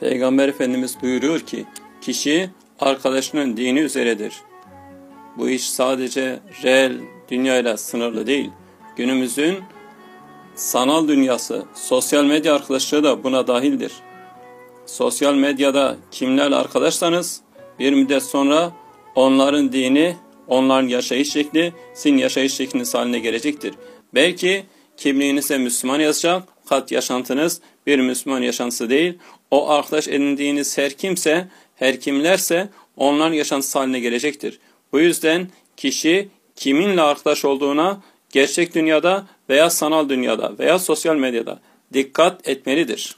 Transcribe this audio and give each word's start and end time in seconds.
Peygamber 0.00 0.48
Efendimiz 0.48 0.96
buyuruyor 1.02 1.40
ki, 1.40 1.64
kişi 2.00 2.50
arkadaşının 2.80 3.56
dini 3.56 3.80
üzeredir. 3.80 4.32
Bu 5.38 5.48
iş 5.48 5.70
sadece 5.70 6.40
reel 6.62 6.92
dünyayla 7.30 7.76
sınırlı 7.76 8.26
değil. 8.26 8.50
Günümüzün 8.96 9.56
sanal 10.54 11.08
dünyası, 11.08 11.64
sosyal 11.74 12.24
medya 12.24 12.54
arkadaşlığı 12.54 13.04
da 13.04 13.24
buna 13.24 13.46
dahildir. 13.46 13.92
Sosyal 14.86 15.34
medyada 15.34 15.96
kimlerle 16.10 16.56
arkadaşsanız 16.56 17.40
bir 17.78 17.92
müddet 17.92 18.22
sonra 18.22 18.72
onların 19.14 19.72
dini, 19.72 20.16
onların 20.48 20.88
yaşayış 20.88 21.32
şekli 21.32 21.72
sizin 21.94 22.18
yaşayış 22.18 22.54
şekliniz 22.54 22.94
haline 22.94 23.18
gelecektir. 23.18 23.74
Belki 24.14 24.64
kimliğinize 24.96 25.58
Müslüman 25.58 26.00
yazacak, 26.00 26.42
kat 26.68 26.92
yaşantınız 26.92 27.60
bir 27.86 27.98
Müslüman 27.98 28.42
yaşantısı 28.42 28.90
değil. 28.90 29.18
O 29.50 29.70
arkadaş 29.70 30.08
edindiğiniz 30.08 30.78
her 30.78 30.92
kimse, 30.92 31.48
her 31.76 32.00
kimlerse 32.00 32.68
onların 32.96 33.34
yaşantısı 33.34 33.78
haline 33.78 34.00
gelecektir. 34.00 34.58
Bu 34.92 35.00
yüzden 35.00 35.48
kişi 35.76 36.28
kiminle 36.56 37.02
arkadaş 37.02 37.44
olduğuna 37.44 38.02
gerçek 38.30 38.74
dünyada 38.74 39.26
veya 39.48 39.70
sanal 39.70 40.08
dünyada 40.08 40.58
veya 40.58 40.78
sosyal 40.78 41.16
medyada 41.16 41.60
dikkat 41.92 42.48
etmelidir. 42.48 43.16